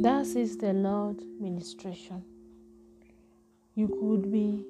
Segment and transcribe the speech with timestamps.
[0.00, 2.22] Thus is the Lord ministration.
[3.74, 4.64] You could be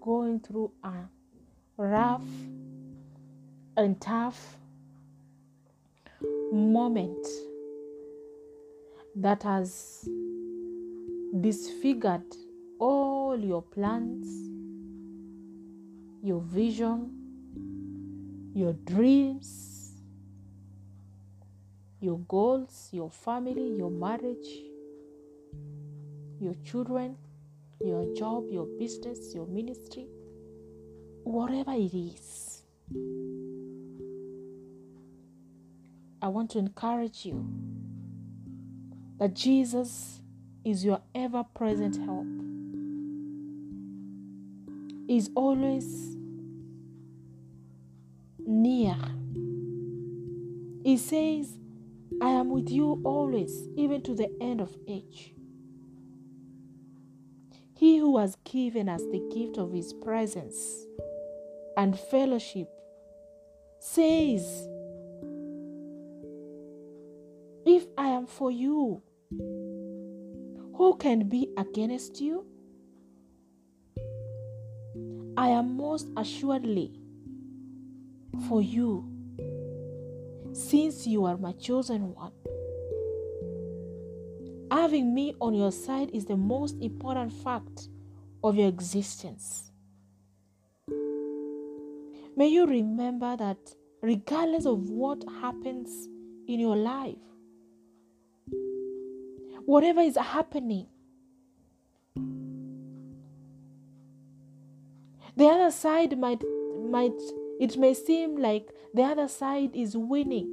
[0.00, 0.92] going through a
[1.76, 2.26] rough
[3.76, 4.56] and tough
[6.52, 7.24] moment
[9.14, 10.08] that has
[11.40, 12.34] disfigured
[12.80, 14.26] all your plans,
[16.20, 17.12] your vision,
[18.54, 19.81] your dreams,
[22.02, 24.48] your goals, your family, your marriage,
[26.40, 27.16] your children,
[27.80, 30.08] your job, your business, your ministry,
[31.22, 32.62] whatever it is.
[36.20, 37.48] I want to encourage you
[39.18, 40.20] that Jesus
[40.64, 42.26] is your ever present help.
[45.08, 46.16] Is always
[48.38, 48.96] near.
[50.84, 51.58] He says,
[52.20, 55.34] I am with you always, even to the end of age.
[57.74, 60.86] He who has given us the gift of his presence
[61.76, 62.68] and fellowship
[63.80, 64.68] says,
[67.64, 69.02] If I am for you,
[70.76, 72.46] who can be against you?
[75.36, 77.00] I am most assuredly
[78.48, 79.11] for you,
[80.52, 82.32] since you are my chosen one.
[84.70, 87.88] Having me on your side is the most important fact
[88.42, 89.70] of your existence.
[92.36, 93.58] May you remember that
[94.00, 96.08] regardless of what happens
[96.48, 97.16] in your life,
[99.66, 100.86] whatever is happening,
[105.36, 106.42] the other side might
[106.90, 107.20] might
[107.62, 110.48] it may seem like the other side is winning.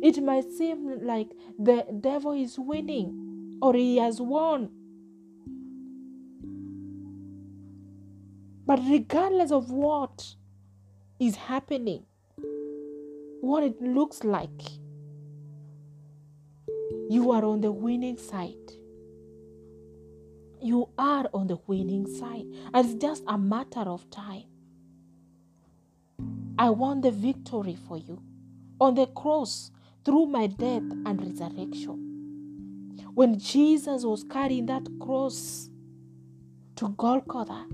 [0.00, 4.70] It might seem like the devil is winning or he has won.
[8.64, 10.36] But regardless of what
[11.18, 12.04] is happening,
[13.40, 14.62] what it looks like,
[17.08, 18.54] you are on the winning side.
[20.62, 22.46] You are on the winning side.
[22.72, 24.49] And it's just a matter of time.
[26.60, 28.20] I won the victory for you
[28.82, 29.70] on the cross
[30.04, 33.00] through my death and resurrection.
[33.14, 35.70] When Jesus was carrying that cross
[36.76, 37.64] to Golgotha,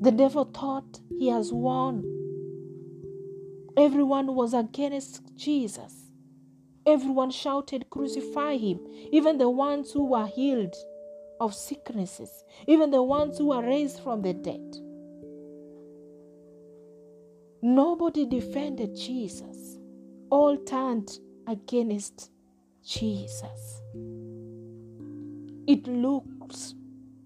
[0.00, 2.04] the devil thought he has won.
[3.76, 6.10] Everyone was against Jesus.
[6.86, 8.80] Everyone shouted, Crucify him.
[9.12, 10.74] Even the ones who were healed
[11.38, 14.78] of sicknesses, even the ones who were raised from the dead.
[17.62, 19.78] Nobody defended Jesus,
[20.30, 22.30] all turned against
[22.84, 23.80] Jesus.
[25.68, 26.74] It looks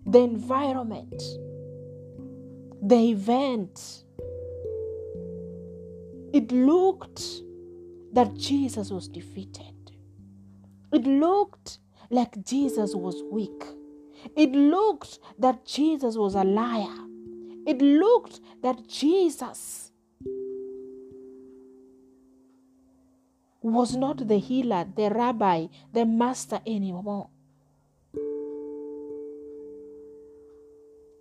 [0.04, 1.22] the environment,
[2.82, 4.04] the event,
[6.32, 7.22] it looked
[8.12, 9.72] that Jesus was defeated.
[10.92, 11.78] It looked
[12.10, 13.64] like Jesus was weak.
[14.36, 16.94] It looked that Jesus was a liar.
[17.66, 19.85] It looked that Jesus
[23.66, 27.28] was not the healer, the rabbi, the master anymore.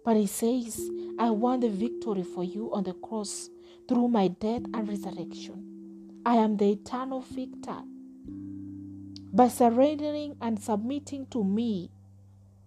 [0.04, 0.80] But he says,
[1.18, 3.50] I won the victory for you on the cross
[3.88, 6.22] through my death and resurrection.
[6.24, 7.82] I am the eternal victor.
[9.34, 11.90] By surrendering and submitting to me,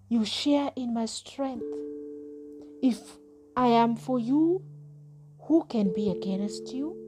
[0.09, 1.65] you share in my strength.
[2.83, 3.19] If
[3.56, 4.62] I am for you,
[5.43, 7.08] who can be against you?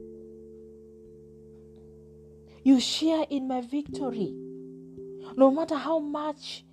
[2.63, 4.33] You share in my victory.
[5.35, 6.63] No matter how much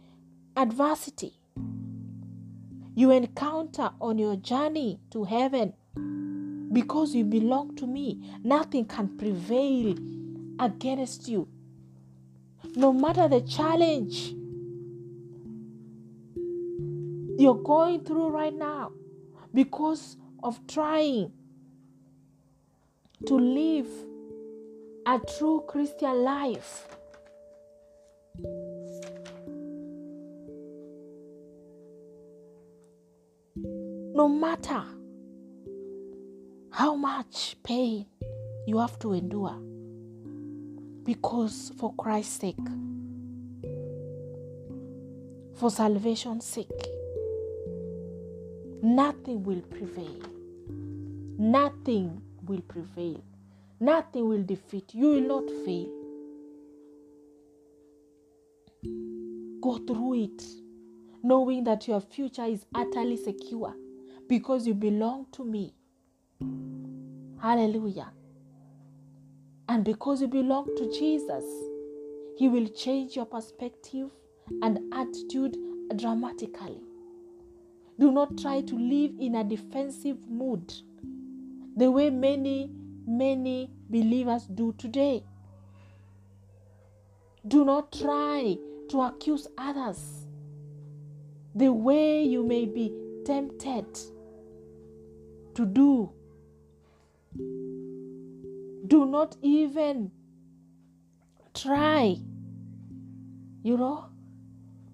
[0.56, 1.34] adversity
[2.94, 5.72] you encounter on your journey to heaven,
[6.72, 9.94] because you belong to me, nothing can prevail
[10.58, 11.48] against you.
[12.74, 14.34] No matter the challenge
[17.40, 18.92] you're going through right now,
[19.54, 21.32] because of trying
[23.26, 23.86] to live
[25.10, 26.86] a true Christian life.
[33.56, 34.82] No matter
[36.70, 38.04] how much pain
[38.66, 39.56] you have to endure,
[41.04, 42.68] because for Christ's sake,
[45.54, 46.86] for salvation's sake,
[48.82, 50.20] nothing will prevail.
[51.38, 53.22] Nothing will prevail.
[53.80, 55.14] Nothing will defeat you.
[55.14, 55.88] You will not fail.
[59.60, 60.42] Go through it,
[61.22, 63.74] knowing that your future is utterly secure
[64.28, 65.74] because you belong to me.
[67.40, 68.12] Hallelujah.
[69.68, 71.44] And because you belong to Jesus,
[72.36, 74.10] He will change your perspective
[74.62, 75.56] and attitude
[75.96, 76.80] dramatically.
[77.98, 80.72] Do not try to live in a defensive mood
[81.76, 82.70] the way many,
[83.08, 85.24] many believers do today.
[87.46, 88.56] Do not try
[88.90, 90.26] to accuse others
[91.54, 92.92] the way you may be
[93.24, 93.86] tempted
[95.54, 96.10] to do.
[98.86, 100.10] Do not even
[101.54, 102.16] try,
[103.62, 104.06] you know,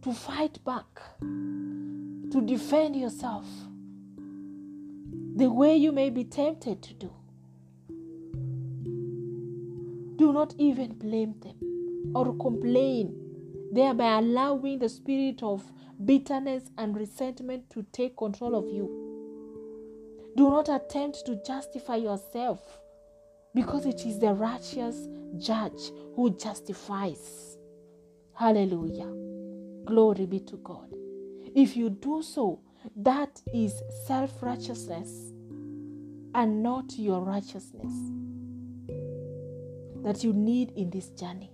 [0.02, 0.86] to fight back,
[1.20, 3.46] to defend yourself
[5.36, 7.12] the way you may be tempted to do.
[10.34, 13.14] Not even blame them or complain,
[13.72, 15.62] thereby allowing the spirit of
[16.04, 19.00] bitterness and resentment to take control of you.
[20.36, 22.60] Do not attempt to justify yourself
[23.54, 25.08] because it is the righteous
[25.38, 27.56] judge who justifies.
[28.34, 29.12] Hallelujah.
[29.84, 30.92] Glory be to God.
[31.54, 32.60] If you do so,
[32.96, 35.32] that is self righteousness
[36.34, 37.92] and not your righteousness
[40.04, 41.50] that you need in this journey.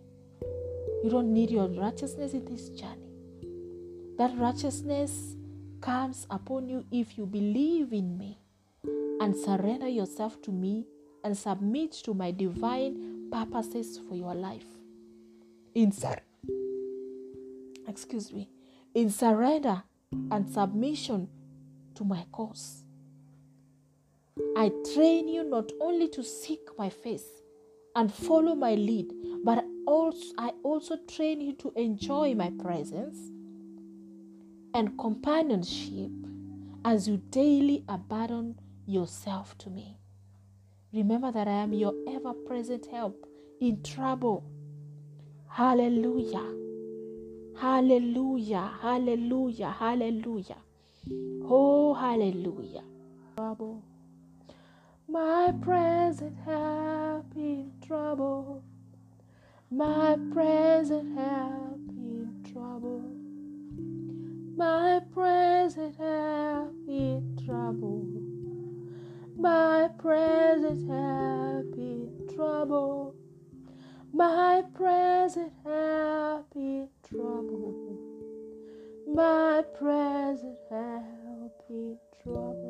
[1.02, 3.10] You don't need your righteousness in this journey.
[4.18, 5.36] That righteousness
[5.80, 8.38] comes upon you if you believe in me
[9.20, 10.86] and surrender yourself to me
[11.24, 14.66] and submit to my divine purposes for your life.
[15.74, 16.20] In sur-
[17.86, 18.50] excuse me,
[18.94, 19.84] in surrender
[20.30, 21.28] and submission
[21.94, 22.82] to my cause.
[24.56, 27.40] I train you not only to seek my face
[27.96, 29.12] and follow my lead,
[29.44, 33.18] but also I also train you to enjoy my presence
[34.74, 36.10] and companionship
[36.84, 39.98] as you daily abandon yourself to me.
[40.92, 43.26] Remember that I am your ever present help
[43.60, 44.44] in trouble.
[45.48, 46.46] Hallelujah.
[47.58, 48.72] Hallelujah.
[48.80, 49.70] Hallelujah.
[49.78, 50.56] Hallelujah.
[51.44, 52.82] Oh, hallelujah.
[53.36, 53.82] Trouble.
[55.12, 58.62] My present help in trouble.
[59.68, 63.10] My present in trouble.
[64.56, 68.06] My present in trouble.
[69.36, 73.16] My present in trouble.
[74.12, 75.52] My present
[76.54, 77.98] in trouble.
[79.08, 80.60] My present
[81.68, 82.69] in trouble.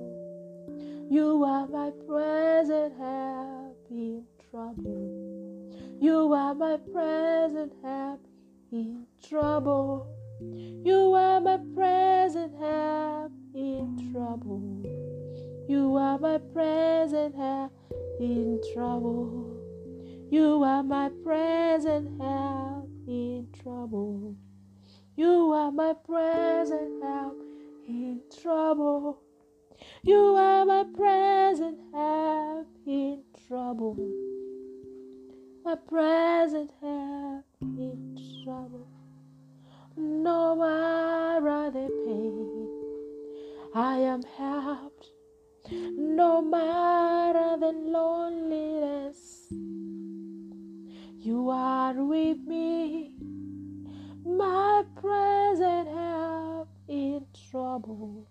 [1.10, 5.98] You are my present help in trouble.
[6.00, 8.24] You are my present help
[8.70, 10.06] in trouble.
[10.40, 14.84] You are my present help in trouble.
[15.68, 17.72] You are my present help
[18.20, 19.56] in trouble.
[20.30, 24.36] You are my present help in trouble.
[25.16, 27.42] You are my present help
[27.88, 29.24] in trouble.
[30.02, 33.98] You are my present help in trouble.
[35.62, 38.88] My present help in trouble.
[39.98, 42.66] No matter the pain,
[43.74, 45.08] I am helped.
[45.70, 49.48] No matter the loneliness,
[51.18, 53.16] you are with me.
[54.24, 58.26] My present help in trouble.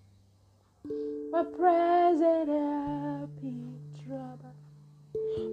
[0.86, 4.56] My present happy trouble.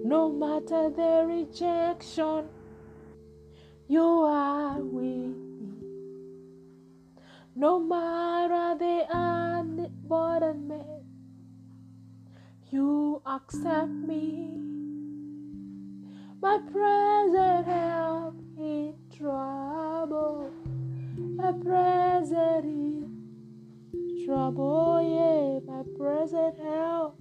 [0.05, 2.47] No matter the rejection,
[3.87, 5.73] you are with me.
[7.55, 11.03] No matter the unburdenment,
[12.69, 14.57] you accept me.
[16.41, 20.51] My present help in trouble.
[21.35, 22.96] My present
[24.27, 25.71] trouble, yeah.
[25.71, 27.17] My present help.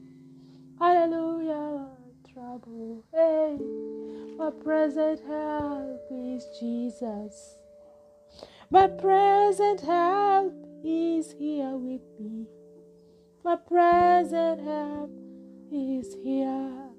[0.80, 1.86] Hallelujah.
[2.32, 3.58] Trouble, hey.
[4.36, 7.58] My present help is Jesus.
[8.70, 10.52] My present help
[10.84, 12.46] is here with me.
[13.44, 15.10] My present help
[15.70, 16.90] is here.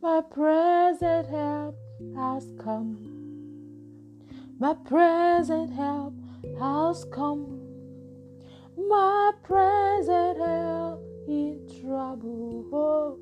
[0.00, 1.74] My present help
[2.14, 2.98] has come.
[4.60, 6.14] My present help
[6.60, 7.59] has come.
[8.88, 12.64] My present help in trouble.
[12.72, 13.18] Oh,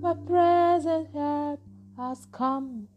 [0.00, 1.60] my present help
[1.96, 2.88] has come.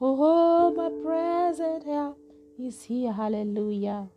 [0.00, 2.18] Oh, my present help
[2.58, 3.12] is here.
[3.12, 4.08] Hallelujah.